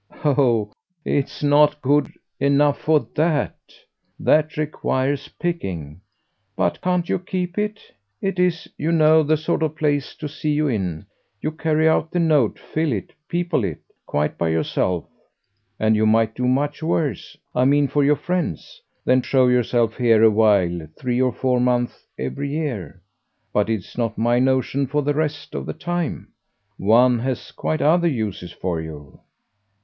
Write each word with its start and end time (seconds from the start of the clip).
"Oh 0.25 0.71
it's 1.05 1.43
not 1.43 1.79
good 1.83 2.11
enough 2.39 2.79
for 2.81 3.01
THAT! 3.15 3.53
That 4.19 4.57
requires 4.57 5.27
picking. 5.27 6.01
But 6.55 6.81
can't 6.81 7.07
you 7.07 7.19
keep 7.19 7.59
it? 7.59 7.79
It 8.19 8.39
is, 8.39 8.67
you 8.79 8.91
know, 8.91 9.21
the 9.21 9.37
sort 9.37 9.61
of 9.61 9.75
place 9.75 10.15
to 10.15 10.27
see 10.27 10.53
you 10.53 10.67
in; 10.67 11.05
you 11.39 11.51
carry 11.51 11.87
out 11.87 12.09
the 12.09 12.17
note, 12.19 12.57
fill 12.57 12.91
it, 12.93 13.13
people 13.29 13.63
it, 13.63 13.77
quite 14.07 14.39
by 14.39 14.49
yourself, 14.49 15.05
and 15.79 15.95
you 15.95 16.07
might 16.07 16.33
do 16.33 16.47
much 16.47 16.81
worse 16.81 17.37
I 17.53 17.65
mean 17.65 17.87
for 17.87 18.03
your 18.03 18.15
friends 18.15 18.81
than 19.05 19.21
show 19.21 19.45
yourself 19.49 19.97
here 19.97 20.23
a 20.23 20.31
while, 20.31 20.87
three 20.97 21.21
or 21.21 21.31
four 21.31 21.59
months, 21.61 22.07
every 22.17 22.49
year. 22.49 23.03
But 23.53 23.69
it's 23.69 23.95
not 23.99 24.17
my 24.17 24.39
notion 24.39 24.87
for 24.87 25.03
the 25.03 25.13
rest 25.13 25.53
of 25.53 25.67
the 25.67 25.73
time. 25.73 26.29
One 26.77 27.19
has 27.19 27.51
quite 27.51 27.83
other 27.83 28.07
uses 28.07 28.51
for 28.51 28.81
you." 28.81 29.19